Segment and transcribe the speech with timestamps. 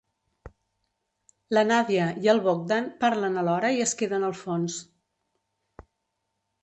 [1.57, 4.79] La Nàdia i el Bógdan parlen alhora i es queden al fons.